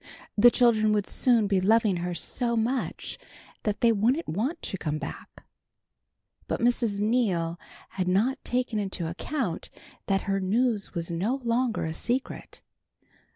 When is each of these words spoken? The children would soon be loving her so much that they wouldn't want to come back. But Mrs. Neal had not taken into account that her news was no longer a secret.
The 0.35 0.49
children 0.49 0.93
would 0.93 1.05
soon 1.05 1.45
be 1.45 1.61
loving 1.61 1.97
her 1.97 2.15
so 2.15 2.55
much 2.55 3.19
that 3.61 3.81
they 3.81 3.91
wouldn't 3.91 4.27
want 4.27 4.59
to 4.63 4.77
come 4.79 4.97
back. 4.97 5.43
But 6.47 6.59
Mrs. 6.59 6.99
Neal 6.99 7.59
had 7.89 8.07
not 8.07 8.43
taken 8.43 8.79
into 8.79 9.07
account 9.07 9.69
that 10.07 10.21
her 10.21 10.39
news 10.39 10.95
was 10.95 11.11
no 11.11 11.35
longer 11.43 11.85
a 11.85 11.93
secret. 11.93 12.63